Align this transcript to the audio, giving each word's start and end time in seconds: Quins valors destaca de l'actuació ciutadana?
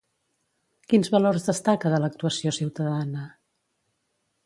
Quins 0.93 1.11
valors 1.17 1.45
destaca 1.51 1.93
de 1.97 2.01
l'actuació 2.05 2.57
ciutadana? 2.61 3.31